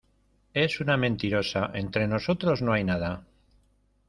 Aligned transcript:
es 0.55 0.79
una 0.79 0.97
mentirosa. 0.97 1.69
entre 1.75 2.07
nosotros 2.07 2.63
no 2.63 2.73
hay 2.73 2.83
nada. 2.83 3.27